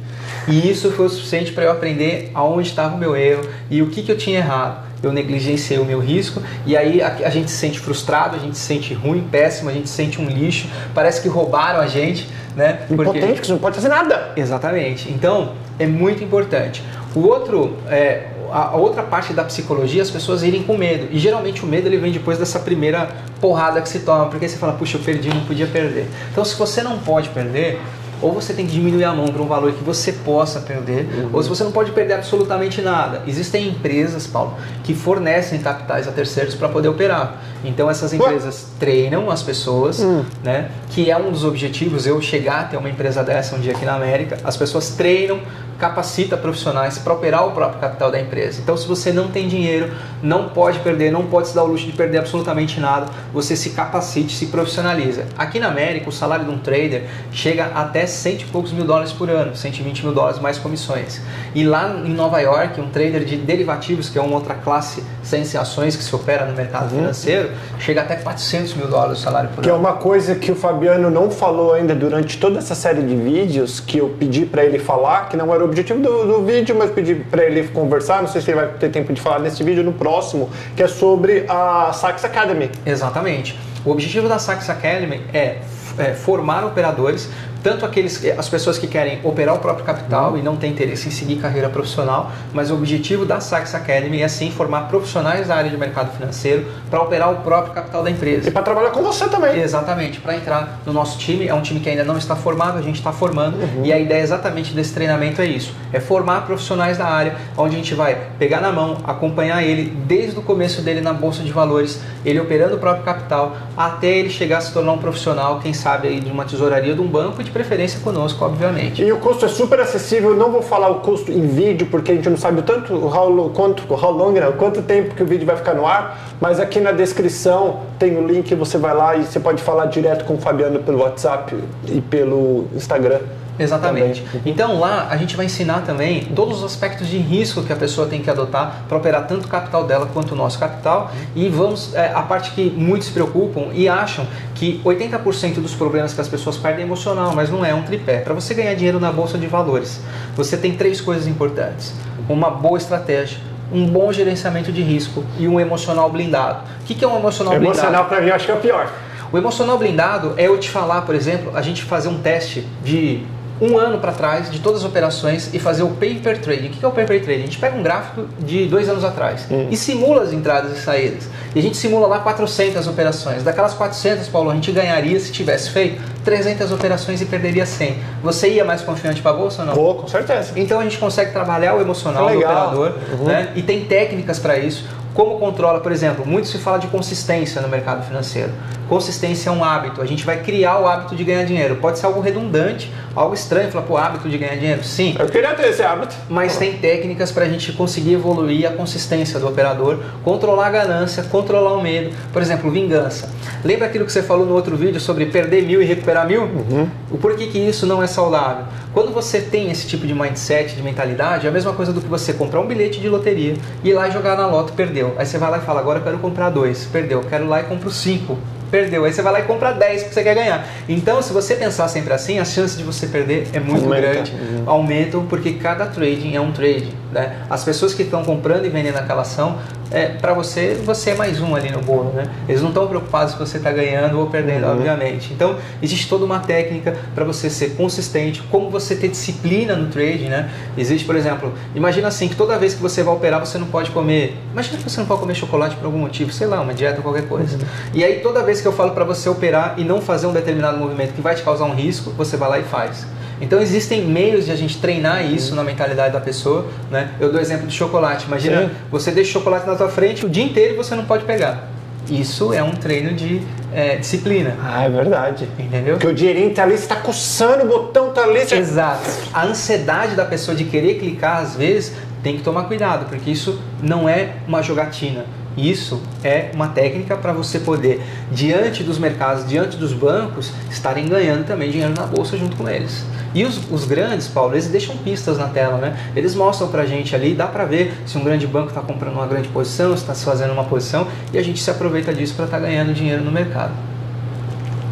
E 0.49 0.71
isso 0.71 0.93
foi 0.93 1.06
o 1.06 1.09
suficiente 1.09 1.53
para 1.53 1.65
eu 1.65 1.73
aprender 1.73 2.31
aonde 2.33 2.69
estava 2.69 2.94
o 2.94 2.99
meu 2.99 3.17
erro 3.17 3.43
e 3.69 3.83
o 3.83 3.88
que, 3.88 4.03
que 4.03 4.12
eu 4.12 4.17
tinha 4.17 4.38
errado. 4.38 4.87
Eu 5.03 5.12
negligenciei 5.12 5.79
o 5.79 5.85
meu 5.85 6.00
risco 6.00 6.41
e 6.65 6.77
aí 6.77 7.03
a, 7.03 7.09
a, 7.09 7.31
gente 7.31 7.50
se 7.50 7.56
sente 7.56 7.79
frustrado, 7.79 8.37
a 8.37 8.38
gente 8.38 8.56
se 8.56 8.65
sente 8.65 8.94
ruim, 8.94 9.27
péssimo, 9.31 9.69
a 9.69 9.73
gente 9.73 9.88
se 9.88 9.94
sente 9.94 10.21
um 10.21 10.27
lixo, 10.27 10.69
parece 10.94 11.21
que 11.21 11.29
roubaram 11.29 11.81
a 11.81 11.87
gente, 11.87 12.29
né? 12.56 12.81
Porque... 12.88 13.21
que 13.21 13.47
você 13.47 13.53
não 13.53 13.59
pode 13.59 13.75
fazer 13.75 13.88
nada. 13.88 14.33
Exatamente. 14.37 15.11
Então, 15.12 15.53
é 15.78 15.87
muito 15.87 16.23
importante. 16.23 16.82
O 17.14 17.20
outro, 17.20 17.76
é, 17.88 18.28
a, 18.50 18.76
outra 18.76 19.02
parte 19.02 19.32
da 19.32 19.44
psicologia, 19.44 20.02
as 20.02 20.11
pessoas 20.11 20.43
irem 20.43 20.62
com 20.62 20.76
medo. 20.76 21.08
E 21.11 21.19
geralmente 21.19 21.64
o 21.64 21.67
medo 21.67 21.88
ele 21.88 21.96
vem 21.96 22.12
depois 22.12 22.38
dessa 22.38 22.58
primeira 22.58 23.11
porrada 23.40 23.81
que 23.81 23.88
se 23.88 24.00
toma, 24.00 24.26
porque 24.26 24.49
você 24.49 24.56
fala, 24.56 24.75
puxa, 24.75 24.96
eu 24.96 25.02
perdi, 25.02 25.28
não 25.28 25.43
podia 25.43 25.67
perder. 25.67 26.08
Então, 26.31 26.44
se 26.44 26.55
você 26.56 26.82
não 26.82 26.99
pode 26.99 27.28
perder, 27.31 27.81
ou 28.20 28.32
você 28.32 28.52
tem 28.52 28.66
que 28.66 28.72
diminuir 28.72 29.04
a 29.04 29.14
mão 29.14 29.26
para 29.28 29.42
um 29.42 29.46
valor 29.46 29.72
que 29.72 29.82
você 29.82 30.12
possa 30.12 30.60
perder, 30.60 31.06
uhum. 31.12 31.30
ou 31.32 31.42
se 31.42 31.48
você 31.48 31.64
não 31.64 31.72
pode 31.72 31.90
perder 31.92 32.14
absolutamente 32.14 32.80
nada. 32.80 33.22
Existem 33.26 33.68
empresas, 33.68 34.26
Paulo, 34.26 34.54
que 34.82 34.94
fornecem 34.94 35.58
capitais 35.60 36.08
a 36.08 36.12
terceiros 36.12 36.54
para 36.54 36.68
poder 36.68 36.88
operar. 36.88 37.42
Então 37.64 37.90
essas 37.90 38.12
empresas 38.12 38.68
treinam 38.78 39.30
as 39.30 39.42
pessoas, 39.42 39.98
uhum. 39.98 40.24
né? 40.42 40.70
Que 40.90 41.10
é 41.10 41.16
um 41.16 41.30
dos 41.30 41.44
objetivos 41.44 42.06
eu 42.06 42.20
chegar 42.20 42.60
a 42.60 42.64
ter 42.64 42.76
uma 42.76 42.88
empresa 42.88 43.22
dessa 43.22 43.56
um 43.56 43.60
dia 43.60 43.72
aqui 43.72 43.84
na 43.84 43.94
América. 43.94 44.38
As 44.44 44.56
pessoas 44.56 44.90
treinam 44.90 45.40
capacita 45.78 46.36
profissionais 46.36 46.98
para 46.98 47.12
operar 47.12 47.46
o 47.46 47.52
próprio 47.52 47.80
capital 47.80 48.10
da 48.10 48.20
empresa. 48.20 48.60
Então, 48.62 48.76
se 48.76 48.86
você 48.86 49.12
não 49.12 49.28
tem 49.28 49.46
dinheiro, 49.46 49.92
não 50.22 50.48
pode 50.48 50.78
perder, 50.80 51.10
não 51.12 51.26
pode 51.26 51.48
se 51.48 51.54
dar 51.54 51.64
o 51.64 51.66
luxo 51.66 51.86
de 51.86 51.92
perder 51.92 52.18
absolutamente 52.18 52.80
nada, 52.80 53.06
você 53.32 53.54
se 53.54 53.70
capacite, 53.70 54.34
se 54.34 54.46
profissionaliza. 54.46 55.26
Aqui 55.36 55.58
na 55.58 55.68
América, 55.68 56.08
o 56.08 56.12
salário 56.12 56.44
de 56.44 56.50
um 56.50 56.58
trader 56.58 57.04
chega 57.30 57.66
até 57.74 58.06
cento 58.06 58.43
e 58.43 58.44
poucos 58.47 58.73
mil 58.73 58.85
dólares 58.85 59.12
por 59.12 59.29
ano, 59.31 59.55
120 59.55 60.05
mil 60.05 60.14
dólares 60.14 60.38
mais 60.38 60.58
comissões. 60.58 61.20
E 61.55 61.64
lá 61.64 61.88
em 62.05 62.12
Nova 62.12 62.41
York, 62.41 62.81
um 62.81 62.88
trader 62.88 63.25
de 63.25 63.37
derivativos, 63.37 64.08
que 64.08 64.19
é 64.19 64.23
uma 64.23 64.35
outra 64.35 64.55
classe 64.55 65.03
sem 65.23 65.43
ações 65.43 65.97
que 65.97 66.03
se 66.03 66.14
opera 66.14 66.47
no 66.47 66.55
mercado 66.55 66.93
uhum. 66.93 67.00
financeiro, 67.00 67.50
chega 67.79 68.03
até 68.03 68.17
400 68.17 68.75
mil 68.75 68.88
dólares 68.88 69.19
o 69.19 69.23
salário 69.23 69.50
por 69.50 69.62
que 69.62 69.69
ano. 69.69 69.79
Que 69.81 69.87
é 69.87 69.91
uma 69.91 69.99
coisa 69.99 70.35
que 70.35 70.53
o 70.53 70.56
Fabiano 70.56 71.11
não 71.11 71.31
falou 71.31 71.73
ainda 71.73 71.94
durante 71.94 72.38
toda 72.38 72.58
essa 72.58 72.75
série 72.75 73.03
de 73.03 73.17
vídeos, 73.17 73.81
que 73.81 73.99
eu 73.99 74.14
pedi 74.19 74.47
para 74.47 74.64
ele 74.64 74.79
falar, 74.79 75.29
que 75.29 75.37
não 75.37 75.52
era 75.52 75.62
o 75.62 75.67
objetivo 75.67 76.00
do, 76.00 76.26
do 76.26 76.44
vídeo, 76.44 76.76
mas 76.79 76.91
pedi 76.91 77.14
para 77.14 77.44
ele 77.44 77.69
conversar. 77.69 78.23
Não 78.23 78.29
sei 78.29 78.41
se 78.41 78.50
ele 78.50 78.61
vai 78.61 78.69
ter 78.75 78.91
tempo 78.91 79.12
de 79.12 79.20
falar 79.20 79.38
nesse 79.38 79.62
vídeo 79.62 79.82
no 79.82 79.93
próximo, 79.93 80.50
que 80.75 80.82
é 80.82 80.88
sobre 80.88 81.44
a 81.49 81.93
Saks 81.93 82.25
Academy. 82.25 82.70
Exatamente. 82.85 83.59
O 83.85 83.91
objetivo 83.91 84.29
da 84.29 84.38
Saks 84.38 84.69
Academy 84.69 85.23
é, 85.32 85.59
é 85.99 86.12
formar 86.12 86.64
operadores 86.64 87.29
tanto 87.66 87.84
aqueles, 87.84 88.24
as 88.38 88.48
pessoas 88.48 88.78
que 88.78 88.86
querem 88.86 89.18
operar 89.24 89.52
o 89.56 89.58
próprio 89.58 89.84
capital 89.84 90.30
uhum. 90.30 90.38
e 90.38 90.42
não 90.42 90.54
têm 90.54 90.70
interesse 90.70 91.08
em 91.08 91.10
seguir 91.10 91.34
carreira 91.34 91.68
profissional, 91.68 92.30
mas 92.52 92.70
o 92.70 92.74
objetivo 92.74 93.26
da 93.26 93.40
Saks 93.40 93.74
Academy 93.74 94.22
é 94.22 94.28
sim 94.28 94.52
formar 94.52 94.82
profissionais 94.82 95.48
da 95.48 95.56
área 95.56 95.68
de 95.68 95.76
mercado 95.76 96.16
financeiro 96.16 96.64
para 96.88 97.02
operar 97.02 97.32
o 97.32 97.38
próprio 97.38 97.74
capital 97.74 98.04
da 98.04 98.10
empresa. 98.12 98.48
E 98.48 98.52
para 98.52 98.62
trabalhar 98.62 98.90
com 98.90 99.02
você 99.02 99.28
também. 99.28 99.58
Exatamente, 99.58 100.20
para 100.20 100.36
entrar 100.36 100.78
no 100.86 100.92
nosso 100.92 101.18
time, 101.18 101.48
é 101.48 101.54
um 101.54 101.60
time 101.60 101.80
que 101.80 101.90
ainda 101.90 102.04
não 102.04 102.16
está 102.16 102.36
formado, 102.36 102.78
a 102.78 102.82
gente 102.82 102.98
está 102.98 103.12
formando 103.12 103.56
uhum. 103.56 103.84
e 103.84 103.92
a 103.92 103.98
ideia 103.98 104.22
exatamente 104.22 104.72
desse 104.72 104.94
treinamento 104.94 105.42
é 105.42 105.46
isso, 105.46 105.74
é 105.92 105.98
formar 105.98 106.42
profissionais 106.46 106.96
da 106.96 107.06
área, 107.06 107.34
onde 107.56 107.74
a 107.74 107.78
gente 107.78 107.96
vai 107.96 108.28
pegar 108.38 108.60
na 108.60 108.70
mão, 108.70 108.98
acompanhar 109.02 109.64
ele 109.64 109.92
desde 110.06 110.38
o 110.38 110.42
começo 110.42 110.82
dele 110.82 111.00
na 111.00 111.12
bolsa 111.12 111.42
de 111.42 111.50
valores, 111.50 112.00
ele 112.24 112.38
operando 112.38 112.76
o 112.76 112.78
próprio 112.78 113.02
capital, 113.02 113.56
até 113.76 114.18
ele 114.18 114.30
chegar 114.30 114.58
a 114.58 114.60
se 114.60 114.72
tornar 114.72 114.92
um 114.92 114.98
profissional, 114.98 115.58
quem 115.58 115.72
sabe 115.72 116.06
aí 116.06 116.20
de 116.20 116.30
uma 116.30 116.44
tesouraria 116.44 116.94
de 116.94 117.00
um 117.00 117.08
banco 117.08 117.42
de 117.42 117.56
preferência 117.56 117.99
conosco, 118.00 118.44
obviamente. 118.44 119.03
E 119.03 119.11
o 119.11 119.19
custo 119.19 119.47
é 119.47 119.49
super 119.49 119.81
acessível, 119.81 120.37
não 120.37 120.50
vou 120.50 120.61
falar 120.61 120.91
o 120.91 120.97
custo 120.97 121.32
em 121.32 121.47
vídeo, 121.47 121.87
porque 121.91 122.12
a 122.12 122.14
gente 122.14 122.29
não 122.29 122.37
sabe 122.37 122.61
tanto 122.61 122.94
how, 122.94 123.50
quanto, 123.50 123.82
how 123.93 124.11
long, 124.11 124.32
não, 124.32 124.53
quanto 124.53 124.82
tempo 124.82 125.14
que 125.14 125.23
o 125.23 125.26
vídeo 125.26 125.47
vai 125.47 125.56
ficar 125.56 125.75
no 125.75 125.87
ar, 125.87 126.37
mas 126.38 126.61
aqui 126.61 126.81
na 126.81 126.93
descrição 126.93 127.81
tem 127.99 128.19
o 128.19 128.26
link, 128.26 128.55
você 128.55 128.76
vai 128.76 128.94
lá 128.94 129.17
e 129.17 129.25
você 129.25 129.41
pode 129.41 129.62
falar 129.62 129.87
direto 129.87 130.26
com 130.26 130.35
o 130.35 130.38
Fabiano 130.38 130.81
pelo 130.81 130.99
WhatsApp 130.99 131.56
e 131.88 132.00
pelo 132.03 132.67
Instagram. 132.75 133.20
Exatamente. 133.58 134.23
Também. 134.23 134.43
Então 134.44 134.79
lá 134.79 135.08
a 135.11 135.17
gente 135.17 135.37
vai 135.37 135.47
ensinar 135.47 135.81
também 135.81 136.25
todos 136.35 136.58
os 136.58 136.64
aspectos 136.64 137.08
de 137.08 137.19
risco 137.19 137.62
que 137.62 137.73
a 137.73 137.76
pessoa 137.76 138.06
tem 138.06 138.20
que 138.20 138.31
adotar 138.31 138.85
para 138.88 138.97
operar 138.97 139.26
tanto 139.26 139.47
o 139.47 139.49
capital 139.49 139.85
dela 139.85 140.08
quanto 140.12 140.32
o 140.32 140.37
nosso 140.37 140.58
capital. 140.58 141.11
E 141.35 141.49
vamos 141.49 141.94
é, 141.94 142.12
a 142.14 142.23
parte 142.23 142.50
que 142.53 142.70
muitos 142.70 143.08
se 143.08 143.12
preocupam 143.12 143.69
e 143.73 143.88
acham 143.88 144.26
que 144.55 144.81
80% 144.85 145.55
dos 145.55 145.75
problemas 145.75 146.12
que 146.12 146.20
as 146.20 146.29
pessoas 146.29 146.56
perdem 146.56 146.82
é 146.82 146.87
emocional, 146.87 147.32
mas 147.35 147.50
não 147.50 147.64
é 147.64 147.75
um 147.75 147.82
tripé. 147.82 148.19
Para 148.19 148.35
você 148.35 148.55
ganhar 148.55 148.75
dinheiro 148.75 149.00
na 149.00 149.12
bolsa 149.12 149.38
de 149.38 149.47
valores, 149.47 150.00
você 150.35 150.56
tem 150.56 150.75
três 150.76 151.00
coisas 151.00 151.26
importantes: 151.26 151.94
uma 152.29 152.50
boa 152.50 152.79
estratégia, 152.79 153.38
um 153.73 153.87
bom 153.87 154.12
gerenciamento 154.12 154.73
de 154.73 154.82
risco 154.82 155.25
e 155.38 155.49
um 155.49 155.59
emocional 155.59 156.11
blindado. 156.11 156.61
O 156.81 156.85
que, 156.85 157.05
é 157.05 157.09
um 157.09 157.17
emocional, 157.17 157.55
emocional 157.55 157.59
blindado? 157.59 157.79
Emocional 157.79 158.05
para 158.06 158.20
mim 158.20 158.31
acho 158.31 158.47
que 158.47 158.50
é 158.50 158.55
o 158.55 158.61
pior. 158.61 158.93
O 159.32 159.37
emocional 159.37 159.76
blindado 159.76 160.35
é 160.37 160.47
eu 160.47 160.59
te 160.59 160.70
falar, 160.70 161.02
por 161.02 161.14
exemplo, 161.14 161.56
a 161.56 161.61
gente 161.61 161.82
fazer 161.82 162.09
um 162.09 162.19
teste 162.19 162.67
de 162.85 163.25
um 163.61 163.79
ano 163.79 163.99
para 163.99 164.12
trás 164.12 164.50
de 164.50 164.61
todas 164.61 164.81
as 164.81 164.87
operações 164.87 165.53
e 165.55 165.58
fazer 165.58 165.82
o 165.82 165.88
paper 165.91 166.41
trading. 166.41 166.69
O 166.69 166.70
que 166.70 166.85
é 166.85 166.88
o 166.88 166.91
paper 166.91 167.23
trading? 167.23 167.43
A 167.43 167.47
gente 167.47 167.58
pega 167.58 167.76
um 167.76 167.82
gráfico 167.82 168.26
de 168.38 168.67
dois 168.67 168.88
anos 168.88 169.05
atrás 169.05 169.47
hum. 169.50 169.69
e 169.70 169.76
simula 169.76 170.23
as 170.23 170.32
entradas 170.32 170.76
e 170.76 170.81
saídas. 170.81 171.29
E 171.55 171.58
a 171.58 171.62
gente 171.62 171.76
simula 171.76 172.06
lá 172.06 172.19
400 172.19 172.87
operações. 172.87 173.43
Daquelas 173.43 173.73
400, 173.75 174.29
Paulo, 174.29 174.50
a 174.50 174.55
gente 174.55 174.70
ganharia 174.73 175.19
se 175.19 175.32
tivesse 175.32 175.70
feito 175.70 176.03
300 176.25 176.70
operações 176.70 177.20
e 177.20 177.25
perderia 177.25 177.64
100. 177.64 177.99
Você 178.23 178.50
ia 178.50 178.64
mais 178.64 178.82
confiante 178.82 179.23
para 179.23 179.31
a 179.31 179.35
bolsa 179.35 179.62
ou 179.62 179.69
não? 179.69 179.75
Vou, 179.75 179.94
com 179.94 180.09
certeza. 180.09 180.52
Então 180.56 180.79
a 180.81 180.82
gente 180.82 180.99
consegue 180.99 181.32
trabalhar 181.32 181.75
o 181.75 181.81
emocional 181.81 182.29
do 182.29 182.37
operador 182.37 182.94
uhum. 183.12 183.25
né? 183.25 183.52
e 183.55 183.62
tem 183.62 183.85
técnicas 183.85 184.38
para 184.38 184.59
isso. 184.59 184.85
Como 185.17 185.38
controla, 185.38 185.81
por 185.81 185.93
exemplo, 185.93 186.26
muito 186.26 186.47
se 186.47 186.59
fala 186.59 186.76
de 186.76 186.88
consistência 186.88 187.62
no 187.62 187.69
mercado 187.69 188.06
financeiro. 188.06 188.50
Consistência 188.87 189.49
é 189.49 189.52
um 189.52 189.64
hábito, 189.64 190.02
a 190.02 190.05
gente 190.05 190.26
vai 190.26 190.43
criar 190.43 190.79
o 190.79 190.87
hábito 190.87 191.17
de 191.17 191.25
ganhar 191.25 191.43
dinheiro. 191.44 191.76
Pode 191.76 191.99
ser 191.99 192.05
algo 192.05 192.20
redundante, 192.20 192.93
algo 193.16 193.34
estranho, 193.34 193.70
falar, 193.72 193.86
pô, 193.86 193.96
hábito 193.96 194.28
de 194.28 194.38
ganhar 194.38 194.56
dinheiro? 194.56 194.84
Sim. 194.84 195.16
Eu 195.18 195.26
queria 195.26 195.54
ter 195.54 195.68
esse 195.68 195.82
hábito. 195.82 196.14
Mas 196.28 196.56
tem 196.56 196.74
técnicas 196.74 197.32
para 197.32 197.44
a 197.44 197.48
gente 197.48 197.72
conseguir 197.72 198.12
evoluir 198.12 198.68
a 198.68 198.72
consistência 198.72 199.40
do 199.40 199.48
operador, 199.48 199.98
controlar 200.22 200.66
a 200.66 200.70
ganância, 200.70 201.22
controlar 201.24 201.72
o 201.72 201.82
medo. 201.82 202.14
Por 202.32 202.42
exemplo, 202.42 202.70
vingança. 202.70 203.30
Lembra 203.64 203.86
aquilo 203.86 204.04
que 204.04 204.12
você 204.12 204.22
falou 204.22 204.44
no 204.44 204.54
outro 204.54 204.76
vídeo 204.76 205.00
sobre 205.00 205.26
perder 205.26 205.62
mil 205.62 205.80
e 205.80 205.84
recuperar 205.84 206.26
mil? 206.26 206.42
Uhum. 206.42 206.88
O 207.10 207.18
porquê 207.18 207.46
que 207.46 207.58
isso 207.58 207.86
não 207.86 208.02
é 208.02 208.06
saudável? 208.06 208.64
Quando 208.92 209.12
você 209.12 209.40
tem 209.40 209.70
esse 209.70 209.86
tipo 209.86 210.06
de 210.06 210.14
mindset, 210.14 210.74
de 210.74 210.82
mentalidade, 210.82 211.46
é 211.46 211.50
a 211.50 211.52
mesma 211.52 211.72
coisa 211.72 211.92
do 211.92 212.00
que 212.00 212.08
você 212.08 212.32
comprar 212.32 212.60
um 212.60 212.66
bilhete 212.66 213.00
de 213.00 213.08
loteria, 213.08 213.54
ir 213.82 213.92
lá 213.92 214.08
e 214.08 214.10
jogar 214.10 214.36
na 214.36 214.46
loto, 214.46 214.72
perdeu. 214.72 215.14
Aí 215.18 215.26
você 215.26 215.38
vai 215.38 215.50
lá 215.50 215.58
e 215.58 215.60
fala, 215.60 215.80
agora 215.80 215.98
eu 215.98 216.02
quero 216.02 216.18
comprar 216.18 216.50
dois, 216.50 216.84
perdeu. 216.90 217.20
Quero 217.20 217.44
ir 217.44 217.48
lá 217.48 217.60
e 217.60 217.64
compro 217.64 217.90
cinco, 217.90 218.38
perdeu. 218.70 219.04
Aí 219.04 219.12
você 219.12 219.22
vai 219.22 219.32
lá 219.32 219.40
e 219.40 219.44
compra 219.44 219.72
10 219.72 220.02
porque 220.02 220.14
você 220.14 220.22
quer 220.22 220.34
ganhar. 220.34 220.66
Então, 220.88 221.20
se 221.22 221.32
você 221.32 221.54
pensar 221.54 221.88
sempre 221.88 222.12
assim, 222.12 222.38
as 222.38 222.52
chances 222.52 222.76
de 222.76 222.84
você 222.84 223.06
perder 223.06 223.48
é 223.52 223.60
muito 223.60 223.84
Aumenta. 223.84 224.00
grande. 224.00 224.32
Uhum. 224.32 224.62
Aumentam 224.66 225.26
porque 225.26 225.54
cada 225.54 225.86
trading 225.86 226.34
é 226.34 226.40
um 226.40 226.52
trade. 226.52 226.92
Né? 227.12 227.36
As 227.48 227.64
pessoas 227.64 227.94
que 227.94 228.02
estão 228.02 228.24
comprando 228.24 228.66
e 228.66 228.68
vendendo 228.68 228.96
aquela 228.96 229.22
ação, 229.22 229.58
é, 229.90 230.06
para 230.06 230.34
você, 230.34 230.74
você 230.84 231.10
é 231.10 231.14
mais 231.14 231.40
um 231.40 231.54
ali 231.54 231.70
no 231.70 231.80
bolo. 231.80 232.12
Né? 232.12 232.28
Eles 232.48 232.60
não 232.60 232.68
estão 232.68 232.86
preocupados 232.86 233.32
se 233.32 233.38
você 233.38 233.56
está 233.58 233.70
ganhando 233.70 234.18
ou 234.18 234.26
perdendo, 234.26 234.66
uhum. 234.66 234.72
obviamente. 234.72 235.32
Então, 235.32 235.56
existe 235.82 236.08
toda 236.08 236.25
uma 236.25 236.40
técnica 236.40 236.96
para 237.14 237.25
você 237.25 237.49
ser 237.49 237.70
consistente, 237.76 238.42
como 238.50 238.70
você 238.70 238.96
ter 238.96 239.08
disciplina 239.08 239.76
no 239.76 239.88
trading. 239.88 240.28
Né? 240.28 240.50
Existe, 240.76 241.06
por 241.06 241.16
exemplo, 241.16 241.52
imagina 241.75 242.08
assim, 242.08 242.28
que 242.28 242.37
toda 242.37 242.58
vez 242.58 242.75
que 242.75 242.82
você 242.82 243.02
vai 243.02 243.14
operar, 243.14 243.40
você 243.40 243.58
não 243.58 243.66
pode 243.66 243.90
comer. 243.90 244.37
Imagina 244.52 244.78
que 244.78 244.82
você 244.82 245.00
não 245.00 245.06
pode 245.06 245.20
comer 245.20 245.35
chocolate 245.35 245.76
por 245.76 245.87
algum 245.87 245.99
motivo, 245.99 246.32
sei 246.32 246.46
lá, 246.46 246.61
uma 246.61 246.75
dieta 246.75 246.96
ou 246.99 247.02
qualquer 247.02 247.28
coisa. 247.28 247.56
Uhum. 247.56 247.64
E 247.94 248.04
aí, 248.04 248.20
toda 248.20 248.42
vez 248.42 248.55
que 248.60 248.68
eu 248.68 248.72
falo 248.72 248.92
para 248.92 249.04
você 249.04 249.28
operar 249.28 249.75
e 249.76 249.84
não 249.84 250.00
fazer 250.00 250.26
um 250.26 250.32
determinado 250.32 250.76
movimento 250.78 251.12
que 251.12 251.20
vai 251.20 251.34
te 251.34 251.42
causar 251.42 251.64
um 251.64 251.75
risco, 251.75 252.10
você 252.10 252.36
vai 252.36 252.48
lá 252.48 252.58
e 252.58 252.64
faz. 252.64 253.06
Então 253.40 253.60
existem 253.60 254.02
meios 254.02 254.46
de 254.46 254.52
a 254.52 254.56
gente 254.56 254.78
treinar 254.78 255.25
isso 255.25 255.54
na 255.54 255.62
mentalidade 255.62 256.12
da 256.12 256.20
pessoa. 256.20 256.66
Né? 256.90 257.10
Eu 257.20 257.30
dou 257.30 257.40
exemplo 257.40 257.66
de 257.66 257.75
chocolate. 257.75 258.26
Imagina, 258.26 258.62
Sim. 258.62 258.70
você 258.90 259.10
deixa 259.10 259.30
o 259.30 259.32
chocolate 259.34 259.66
na 259.66 259.75
tua 259.75 259.88
frente 259.88 260.25
o 260.25 260.28
dia 260.28 260.44
inteiro 260.44 260.75
e 260.75 260.76
você 260.76 260.94
não 260.94 261.04
pode 261.04 261.25
pegar. 261.25 261.68
Isso 262.08 262.52
é 262.52 262.62
um 262.62 262.70
treino 262.70 263.14
de 263.14 263.42
é, 263.75 263.96
disciplina. 263.96 264.56
Ah, 264.62 264.84
é 264.84 264.88
verdade. 264.88 265.48
Entendeu? 265.58 265.94
Porque 265.94 266.06
o 266.06 266.14
dinheirinho 266.14 266.54
tá 266.54 266.62
ali, 266.62 266.78
você 266.78 266.86
tá 266.86 266.96
coçando 266.96 267.64
o 267.64 267.66
botão, 267.66 268.10
tá 268.12 268.22
ali. 268.22 268.40
Você... 268.40 268.56
Exato. 268.56 269.10
A 269.34 269.44
ansiedade 269.44 270.14
da 270.14 270.25
pessoa 270.25 270.56
de 270.56 270.64
querer 270.64 270.98
clicar, 270.98 271.38
às 271.38 271.56
vezes, 271.56 271.94
tem 272.22 272.36
que 272.36 272.42
tomar 272.42 272.64
cuidado, 272.64 273.06
porque 273.08 273.30
isso 273.30 273.60
não 273.82 274.08
é 274.08 274.34
uma 274.46 274.62
jogatina. 274.62 275.25
Isso 275.56 276.02
é 276.22 276.50
uma 276.52 276.68
técnica 276.68 277.16
para 277.16 277.32
você 277.32 277.58
poder, 277.58 278.02
diante 278.30 278.82
dos 278.82 278.98
mercados, 278.98 279.48
diante 279.48 279.76
dos 279.78 279.92
bancos, 279.92 280.52
estarem 280.70 281.08
ganhando 281.08 281.46
também 281.46 281.70
dinheiro 281.70 281.94
na 281.96 282.06
bolsa 282.06 282.36
junto 282.36 282.56
com 282.56 282.68
eles. 282.68 283.04
E 283.34 283.44
os, 283.44 283.70
os 283.70 283.84
grandes, 283.86 284.28
Paulo, 284.28 284.54
eles 284.54 284.68
deixam 284.68 284.96
pistas 284.98 285.38
na 285.38 285.48
tela, 285.48 285.78
né? 285.78 285.96
Eles 286.14 286.34
mostram 286.34 286.68
pra 286.68 286.84
gente 286.84 287.14
ali, 287.14 287.34
dá 287.34 287.46
pra 287.46 287.64
ver 287.64 287.94
se 288.06 288.18
um 288.18 288.25
grande 288.25 288.46
banco 288.46 288.68
está 288.68 288.82
comprando 288.82 289.14
uma 289.14 289.26
grande 289.26 289.48
posição, 289.48 289.90
se 289.96 290.02
está 290.02 290.14
se 290.14 290.25
fazendo 290.25 290.52
uma 290.52 290.64
posição, 290.64 291.06
e 291.32 291.38
a 291.38 291.42
gente 291.42 291.62
se 291.62 291.70
aproveita 291.70 292.12
disso 292.12 292.34
para 292.34 292.44
estar 292.44 292.58
tá 292.58 292.66
ganhando 292.66 292.92
dinheiro 292.92 293.22
no 293.22 293.32
mercado. 293.32 293.72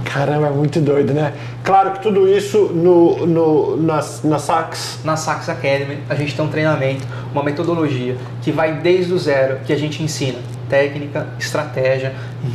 Caramba, 0.04 0.46
é 0.46 0.50
muito 0.50 0.80
doido, 0.80 1.12
né? 1.12 1.32
Claro 1.62 1.92
que 1.92 2.02
tudo 2.02 2.28
isso 2.28 2.70
no, 2.72 3.26
no, 3.26 3.76
na, 3.76 4.04
na 4.22 4.38
Sax. 4.38 5.00
Na 5.02 5.16
Sax 5.16 5.48
Academy, 5.48 5.98
a 6.08 6.14
gente 6.14 6.34
tem 6.34 6.44
um 6.44 6.48
treinamento, 6.48 7.06
uma 7.32 7.42
metodologia 7.42 8.16
que 8.40 8.52
vai 8.52 8.74
desde 8.74 9.12
o 9.12 9.18
zero, 9.18 9.58
que 9.66 9.72
a 9.72 9.76
gente 9.76 10.02
ensina 10.02 10.38
técnica, 10.74 11.28
estratégia, 11.38 12.12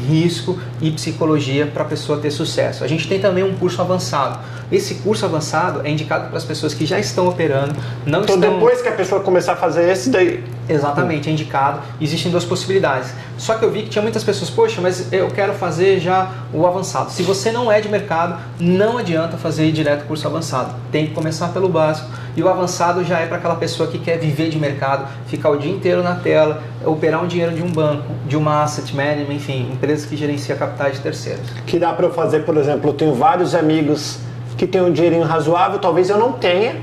risco 0.07 0.59
e 0.81 0.91
psicologia 0.91 1.67
para 1.67 1.83
a 1.83 1.85
pessoa 1.85 2.19
ter 2.19 2.31
sucesso. 2.31 2.83
A 2.83 2.87
gente 2.87 3.07
tem 3.07 3.19
também 3.19 3.43
um 3.43 3.55
curso 3.55 3.81
avançado. 3.81 4.39
Esse 4.71 4.95
curso 4.95 5.25
avançado 5.25 5.81
é 5.83 5.89
indicado 5.89 6.27
para 6.27 6.37
as 6.37 6.43
pessoas 6.43 6.73
que 6.73 6.85
já 6.85 6.99
estão 6.99 7.27
operando, 7.27 7.75
não 8.05 8.21
então, 8.21 8.35
estão... 8.35 8.53
depois 8.53 8.81
que 8.81 8.87
a 8.87 8.93
pessoa 8.93 9.21
começar 9.21 9.53
a 9.53 9.55
fazer 9.55 9.89
esse 9.89 10.09
daí... 10.09 10.43
Exatamente, 10.69 11.27
é 11.27 11.31
indicado. 11.31 11.79
Existem 11.99 12.31
duas 12.31 12.45
possibilidades. 12.45 13.11
Só 13.39 13.55
que 13.55 13.65
eu 13.65 13.71
vi 13.71 13.81
que 13.81 13.89
tinha 13.89 14.03
muitas 14.03 14.23
pessoas, 14.23 14.51
poxa, 14.51 14.79
mas 14.79 15.11
eu 15.11 15.27
quero 15.29 15.53
fazer 15.53 15.99
já 15.99 16.31
o 16.53 16.67
avançado. 16.67 17.11
Se 17.11 17.23
você 17.23 17.51
não 17.51 17.71
é 17.71 17.81
de 17.81 17.89
mercado, 17.89 18.39
não 18.59 18.99
adianta 18.99 19.35
fazer 19.35 19.71
direto 19.71 20.05
curso 20.05 20.27
avançado. 20.27 20.75
Tem 20.91 21.07
que 21.07 21.13
começar 21.15 21.47
pelo 21.47 21.67
básico. 21.69 22.07
E 22.37 22.43
o 22.43 22.47
avançado 22.47 23.03
já 23.03 23.17
é 23.17 23.25
para 23.25 23.37
aquela 23.37 23.55
pessoa 23.55 23.89
que 23.89 23.97
quer 23.97 24.19
viver 24.19 24.49
de 24.49 24.59
mercado, 24.59 25.07
ficar 25.25 25.49
o 25.49 25.57
dia 25.57 25.71
inteiro 25.71 26.03
na 26.03 26.13
tela, 26.13 26.61
operar 26.85 27.23
um 27.23 27.27
dinheiro 27.27 27.55
de 27.55 27.63
um 27.63 27.71
banco, 27.71 28.13
de 28.27 28.37
uma 28.37 28.61
asset 28.61 28.95
management, 28.95 29.33
enfim, 29.33 29.71
empresas 29.79 30.05
que 30.05 30.15
gerenciam 30.15 30.57
capitais 30.57 30.97
de 30.97 31.01
terceiros. 31.01 31.49
Que 31.65 31.79
dá 31.79 31.93
para 31.93 32.05
eu 32.05 32.13
fazer, 32.13 32.43
por 32.43 32.57
exemplo, 32.57 32.89
eu 32.89 32.93
tenho 32.93 33.13
vários 33.13 33.55
amigos 33.55 34.19
que 34.57 34.67
têm 34.67 34.81
um 34.81 34.91
dinheirinho 34.91 35.23
razoável, 35.23 35.79
talvez 35.79 36.09
eu 36.09 36.17
não 36.17 36.33
tenha, 36.33 36.75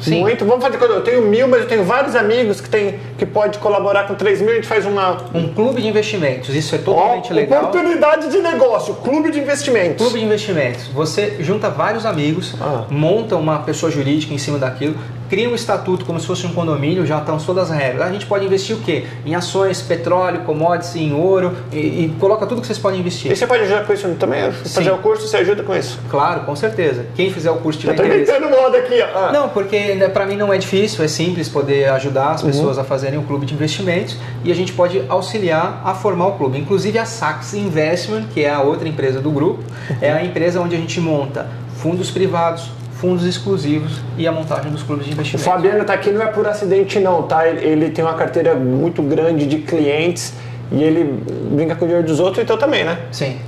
Sim. 0.00 0.20
Muito. 0.20 0.44
Vamos 0.44 0.62
fazer 0.62 0.82
Eu 0.82 1.02
tenho 1.02 1.22
mil, 1.22 1.48
mas 1.48 1.62
eu 1.62 1.68
tenho 1.68 1.84
vários 1.84 2.14
amigos 2.14 2.60
que, 2.60 2.68
tem, 2.68 2.98
que 3.16 3.24
pode 3.24 3.58
colaborar 3.58 4.06
com 4.06 4.14
três 4.14 4.40
mil. 4.40 4.50
A 4.50 4.54
gente 4.54 4.66
faz 4.66 4.84
uma. 4.84 5.16
Um 5.32 5.48
clube 5.48 5.80
de 5.80 5.88
investimentos. 5.88 6.54
Isso 6.54 6.74
é 6.74 6.78
totalmente 6.78 7.32
oh, 7.32 7.34
legal. 7.34 7.64
Oportunidade 7.64 8.30
de 8.30 8.38
negócio. 8.38 8.94
Clube 8.96 9.30
de 9.30 9.40
investimentos. 9.40 9.96
Clube 9.96 10.18
de 10.18 10.26
investimentos. 10.26 10.88
Você 10.88 11.36
junta 11.40 11.70
vários 11.70 12.04
amigos, 12.04 12.54
ah. 12.60 12.84
monta 12.90 13.36
uma 13.36 13.60
pessoa 13.60 13.90
jurídica 13.90 14.34
em 14.34 14.38
cima 14.38 14.58
daquilo, 14.58 14.96
cria 15.34 15.50
um 15.50 15.54
estatuto 15.56 16.04
como 16.04 16.20
se 16.20 16.28
fosse 16.28 16.46
um 16.46 16.52
condomínio, 16.52 17.04
já 17.04 17.18
estão 17.18 17.36
todas 17.38 17.68
as 17.68 17.76
regras. 17.76 18.06
A 18.06 18.12
gente 18.12 18.24
pode 18.24 18.44
investir 18.44 18.76
o 18.76 18.78
quê? 18.78 19.04
Em 19.26 19.34
ações, 19.34 19.82
petróleo, 19.82 20.42
commodities, 20.42 20.94
em 20.94 21.12
ouro 21.12 21.56
e, 21.72 21.76
e 21.76 22.16
coloca 22.20 22.46
tudo 22.46 22.60
que 22.60 22.68
vocês 22.68 22.78
podem 22.78 23.00
investir. 23.00 23.32
E 23.32 23.34
você 23.36 23.44
pode 23.44 23.64
ajudar 23.64 23.84
com 23.84 23.92
isso 23.92 24.08
também? 24.14 24.52
Fazer 24.52 24.92
o 24.92 24.98
curso, 24.98 25.26
você 25.26 25.38
ajuda 25.38 25.64
com 25.64 25.74
isso? 25.74 25.98
Claro, 26.08 26.42
com 26.42 26.54
certeza. 26.54 27.06
Quem 27.16 27.32
fizer 27.32 27.50
o 27.50 27.56
curso 27.56 27.80
tiver 27.80 27.94
Eu 27.94 27.96
tô 27.96 28.04
inventando 28.04 28.48
moda 28.48 28.78
aqui. 28.78 29.02
Ah. 29.02 29.30
Não, 29.32 29.48
porque 29.48 29.96
né, 29.96 30.08
para 30.08 30.24
mim 30.24 30.36
não 30.36 30.52
é 30.52 30.58
difícil, 30.58 31.04
é 31.04 31.08
simples 31.08 31.48
poder 31.48 31.90
ajudar 31.90 32.30
as 32.30 32.42
uhum. 32.44 32.50
pessoas 32.50 32.76
uhum. 32.76 32.82
a 32.82 32.86
fazerem 32.86 33.18
um 33.18 33.24
clube 33.24 33.44
de 33.44 33.54
investimentos 33.54 34.16
e 34.44 34.52
a 34.52 34.54
gente 34.54 34.72
pode 34.72 35.02
auxiliar 35.08 35.82
a 35.84 35.94
formar 35.94 36.28
o 36.28 36.32
clube. 36.34 36.56
Inclusive 36.58 36.96
a 36.96 37.04
Sax 37.04 37.54
Investment, 37.54 38.26
que 38.32 38.44
é 38.44 38.50
a 38.50 38.60
outra 38.60 38.88
empresa 38.88 39.20
do 39.20 39.32
grupo, 39.32 39.64
é 40.00 40.12
a 40.12 40.24
empresa 40.24 40.60
onde 40.60 40.76
a 40.76 40.78
gente 40.78 41.00
monta 41.00 41.48
fundos 41.76 42.08
privados, 42.10 42.70
fundos 43.04 43.26
exclusivos 43.26 44.00
e 44.16 44.26
a 44.26 44.32
montagem 44.32 44.72
dos 44.72 44.82
clubes 44.82 45.04
de 45.04 45.12
investimento. 45.12 45.46
O 45.46 45.52
Fabiano 45.52 45.82
está 45.82 45.92
aqui 45.92 46.10
não 46.10 46.22
é 46.22 46.26
por 46.26 46.46
acidente 46.46 46.98
não, 46.98 47.22
tá? 47.24 47.46
Ele 47.46 47.90
tem 47.90 48.02
uma 48.02 48.14
carteira 48.14 48.54
muito 48.54 49.02
grande 49.02 49.46
de 49.46 49.58
clientes 49.58 50.32
e 50.72 50.82
ele 50.82 51.22
brinca 51.52 51.76
com 51.76 51.84
o 51.84 51.88
dinheiro 51.88 52.06
dos 52.06 52.18
outros, 52.18 52.42
então 52.42 52.56
também, 52.56 52.82
né? 52.82 52.98
Sim. 53.12 53.38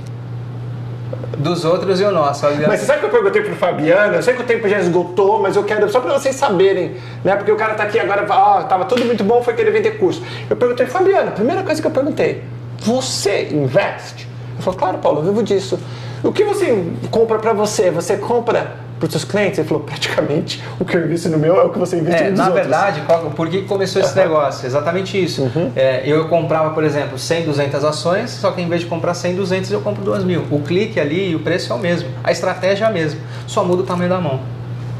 Dos 1.39 1.65
outros 1.65 1.99
e 1.99 2.03
o 2.03 2.11
nosso. 2.11 2.45
Mas 2.67 2.79
você 2.79 2.85
sabe 2.85 2.99
que 2.99 3.05
eu 3.05 3.09
perguntei 3.09 3.41
pro 3.41 3.55
Fabiano? 3.55 4.13
Eu 4.13 4.21
sei 4.21 4.35
que 4.35 4.43
o 4.43 4.45
tempo 4.45 4.69
já 4.69 4.77
esgotou, 4.77 5.41
mas 5.41 5.55
eu 5.55 5.63
quero, 5.63 5.89
só 5.89 6.01
para 6.01 6.13
vocês 6.13 6.35
saberem, 6.35 6.93
né? 7.23 7.35
Porque 7.35 7.51
o 7.51 7.55
cara 7.55 7.73
tá 7.73 7.81
aqui 7.81 7.99
agora, 7.99 8.27
ó, 8.29 8.59
oh, 8.59 8.63
tava 8.65 8.85
tudo 8.85 9.05
muito 9.05 9.23
bom, 9.23 9.41
foi 9.41 9.55
querer 9.55 9.71
vender 9.71 9.97
curso. 9.97 10.21
Eu 10.47 10.55
perguntei, 10.55 10.85
Fabiano, 10.85 11.29
a 11.29 11.31
primeira 11.31 11.63
coisa 11.63 11.81
que 11.81 11.87
eu 11.87 11.91
perguntei, 11.91 12.43
você 12.79 13.49
investe? 13.51 14.27
Ele 14.53 14.61
falou, 14.61 14.79
claro, 14.79 14.97
Paulo, 14.99 15.21
eu 15.21 15.23
vivo 15.23 15.41
disso. 15.41 15.79
O 16.23 16.31
que 16.31 16.43
você 16.43 16.85
compra 17.09 17.39
para 17.39 17.53
você? 17.53 17.89
Você 17.89 18.17
compra 18.17 18.86
para 18.99 19.05
os 19.05 19.11
seus 19.11 19.23
clientes? 19.23 19.59
Ele 19.59 19.67
falou, 19.67 19.83
praticamente 19.83 20.63
o 20.79 20.85
que 20.85 20.95
eu 20.97 21.05
invisto 21.05 21.29
no 21.29 21.37
meu 21.37 21.59
é 21.59 21.63
o 21.63 21.69
que 21.69 21.79
você 21.79 21.97
investe 21.97 22.23
é, 22.23 22.29
nos 22.29 22.39
Na 22.39 22.45
outros. 22.47 22.61
verdade, 22.61 23.01
por 23.35 23.49
que 23.49 23.63
começou 23.63 24.01
esse 24.01 24.15
negócio? 24.15 24.65
Exatamente 24.65 25.21
isso. 25.21 25.43
Uhum. 25.43 25.71
É, 25.75 26.03
eu 26.05 26.27
comprava, 26.27 26.71
por 26.71 26.83
exemplo, 26.83 27.17
100, 27.17 27.45
200 27.45 27.83
ações, 27.83 28.31
só 28.31 28.51
que 28.51 28.61
em 28.61 28.67
vez 28.67 28.81
de 28.81 28.87
comprar 28.87 29.13
100, 29.13 29.35
200, 29.35 29.71
eu 29.71 29.81
compro 29.81 30.03
2 30.03 30.23
mil. 30.23 30.43
O 30.51 30.61
clique 30.61 30.99
ali 30.99 31.31
e 31.31 31.35
o 31.35 31.39
preço 31.39 31.71
é 31.71 31.75
o 31.75 31.79
mesmo. 31.79 32.09
A 32.23 32.31
estratégia 32.31 32.85
é 32.85 32.87
a 32.87 32.91
mesma. 32.91 33.19
Só 33.45 33.63
muda 33.63 33.83
o 33.83 33.85
tamanho 33.85 34.09
da 34.09 34.19
mão. 34.19 34.41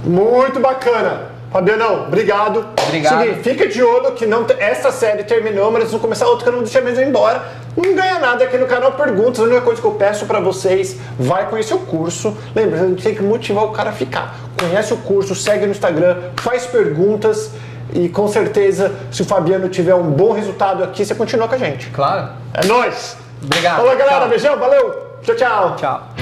Muito 0.04 0.60
bacana. 0.60 1.38
Fabiano, 1.52 2.08
obrigado. 2.08 2.66
Obrigado. 2.88 3.24
Seguinte, 3.24 3.40
fica 3.42 3.68
de 3.68 3.82
olho 3.82 4.12
que 4.12 4.26
não 4.26 4.46
essa 4.60 4.92
série 4.92 5.24
terminou, 5.24 5.72
mas 5.72 5.82
eles 5.82 5.92
vão 5.92 6.00
começar 6.00 6.28
outra 6.28 6.44
que 6.44 6.50
eu 6.50 6.54
não 6.54 6.64
deixei 6.64 6.82
mesmo 6.82 7.04
embora. 7.04 7.44
Não 7.78 7.96
ganha 7.96 8.18
nada 8.20 8.44
aqui 8.44 8.58
no 8.58 8.66
canal 8.66 8.94
Perguntas. 8.94 9.40
A 9.40 9.44
única 9.44 9.62
coisa 9.62 9.80
que 9.80 9.88
eu 9.88 9.92
peço 9.92 10.26
para 10.26 10.40
vocês, 10.40 10.98
vai 11.20 11.48
conhecer 11.48 11.76
o 11.76 11.80
curso. 11.80 12.36
Lembra, 12.56 12.82
a 12.82 12.88
gente 12.88 13.04
tem 13.04 13.14
que 13.14 13.22
motivar 13.22 13.66
o 13.66 13.72
cara 13.72 13.92
a 13.92 13.94
ficar. 13.94 14.36
Conhece 14.60 14.94
o 14.94 14.98
curso, 14.98 15.36
segue 15.36 15.66
no 15.66 15.72
Instagram, 15.72 16.32
faz 16.38 16.66
perguntas. 16.66 17.52
E 17.94 18.10
com 18.10 18.28
certeza, 18.28 18.94
se 19.12 19.22
o 19.22 19.26
Fabiano 19.26 19.70
tiver 19.70 19.96
um 19.96 20.12
bom 20.12 20.34
resultado 20.34 20.84
aqui, 20.84 21.06
você 21.06 21.16
continua 21.16 21.48
com 21.48 21.56
a 21.56 21.58
gente. 21.58 21.90
Claro. 21.92 22.30
É 22.54 22.66
nóis! 22.66 23.16
Obrigado. 23.42 23.78
Falou, 23.78 23.96
galera. 23.96 24.20
Tchau. 24.22 24.30
Beijão, 24.30 24.58
valeu. 24.58 25.20
Tchau, 25.22 25.36
tchau. 25.36 25.76
Tchau. 25.76 26.17